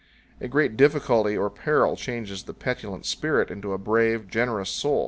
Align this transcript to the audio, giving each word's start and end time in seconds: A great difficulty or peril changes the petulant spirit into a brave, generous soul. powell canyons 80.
A 0.39 0.47
great 0.47 0.75
difficulty 0.77 1.37
or 1.37 1.51
peril 1.51 1.95
changes 1.95 2.41
the 2.45 2.55
petulant 2.55 3.05
spirit 3.05 3.51
into 3.51 3.71
a 3.71 3.77
brave, 3.77 4.27
generous 4.27 4.71
soul. 4.71 4.81
powell 4.91 4.95
canyons 4.95 4.99
80. 4.99 4.99